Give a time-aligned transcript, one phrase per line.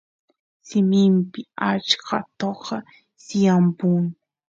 [0.67, 1.41] simimpi
[1.71, 2.77] achka toqa
[3.25, 4.03] tiyapun